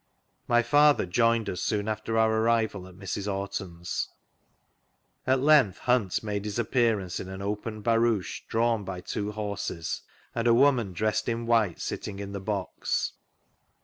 [0.47, 3.31] My Father joined us soon after our arrival at Mrs.
[3.31, 4.09] Orton's.
[5.27, 10.01] At length Hunt made his appearance in an open barouche drawn by two horses,
[10.33, 13.13] and a woman dressed in white sitting on the box.